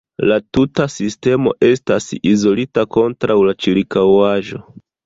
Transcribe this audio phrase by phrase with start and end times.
[0.29, 4.69] La tuta sistemo estas izolita kontraŭ la ĉirkaŭaĵo.